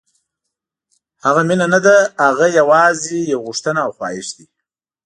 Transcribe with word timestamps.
هغه 1.23 1.41
مینه 1.47 1.65
نه 1.73 1.79
ده، 1.85 1.97
هغه 2.25 2.45
یوازې 2.59 3.17
یو 3.31 3.39
غوښتنه 3.47 3.79
او 3.85 3.91
خواهش 3.97 4.27
دی. 4.37 4.45